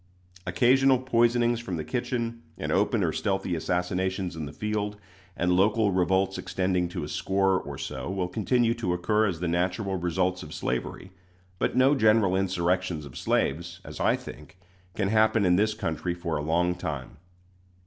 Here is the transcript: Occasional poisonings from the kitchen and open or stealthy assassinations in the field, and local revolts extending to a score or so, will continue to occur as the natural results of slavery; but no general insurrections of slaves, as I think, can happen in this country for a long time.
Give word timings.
Occasional 0.47 0.97
poisonings 1.01 1.59
from 1.59 1.75
the 1.77 1.83
kitchen 1.83 2.41
and 2.57 2.71
open 2.71 3.03
or 3.03 3.11
stealthy 3.11 3.53
assassinations 3.55 4.35
in 4.35 4.47
the 4.47 4.51
field, 4.51 4.97
and 5.37 5.51
local 5.55 5.91
revolts 5.91 6.39
extending 6.39 6.89
to 6.89 7.03
a 7.03 7.07
score 7.07 7.59
or 7.61 7.77
so, 7.77 8.09
will 8.09 8.27
continue 8.27 8.73
to 8.73 8.93
occur 8.93 9.27
as 9.27 9.41
the 9.41 9.47
natural 9.47 9.97
results 9.97 10.41
of 10.41 10.55
slavery; 10.55 11.11
but 11.59 11.77
no 11.77 11.93
general 11.93 12.35
insurrections 12.35 13.05
of 13.05 13.15
slaves, 13.15 13.79
as 13.85 13.99
I 13.99 14.15
think, 14.15 14.57
can 14.95 15.09
happen 15.09 15.45
in 15.45 15.55
this 15.55 15.75
country 15.75 16.15
for 16.15 16.35
a 16.35 16.41
long 16.41 16.73
time. 16.73 17.17